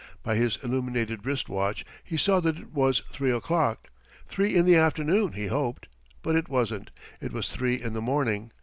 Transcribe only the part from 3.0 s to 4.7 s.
three o'clock three in